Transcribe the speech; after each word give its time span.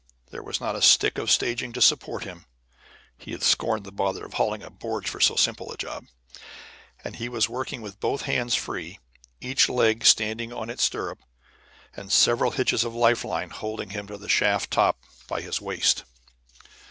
There 0.31 0.41
was 0.41 0.59
not 0.59 0.75
a 0.75 0.81
stick 0.81 1.19
of 1.19 1.29
staging 1.29 1.73
to 1.73 1.79
support 1.81 2.23
him 2.23 2.47
(he 3.19 3.33
had 3.33 3.43
scorned 3.43 3.83
the 3.83 3.91
bother 3.91 4.25
of 4.25 4.33
hauling 4.33 4.63
up 4.63 4.79
boards 4.79 5.07
for 5.07 5.19
so 5.21 5.35
simple 5.35 5.71
a 5.71 5.77
job), 5.77 6.07
and 7.03 7.17
he 7.17 7.29
was 7.29 7.47
working 7.47 7.83
with 7.83 7.99
both 7.99 8.23
hands 8.23 8.55
free, 8.55 8.97
each 9.41 9.69
leg 9.69 10.03
standing 10.03 10.51
on 10.51 10.71
its 10.71 10.83
stirrup, 10.85 11.19
and 11.95 12.11
several 12.11 12.49
hitches 12.49 12.83
of 12.83 12.95
life 12.95 13.23
line 13.23 13.51
holding 13.51 13.91
him 13.91 14.07
to 14.07 14.17
the 14.17 14.27
shaft 14.27 14.71
top 14.71 14.97
by 15.27 15.39
his 15.41 15.61
waist. 15.61 16.03